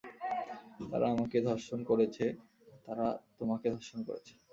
তারা 0.89 1.05
আমাকে 1.15 1.37
ধর্ষণ 1.47 1.79
করেছে, 1.89 2.25
তারা 2.85 3.07
তোমাকে 3.39 3.67
ধর্ষণ 3.75 3.99
করেছে। 4.07 4.33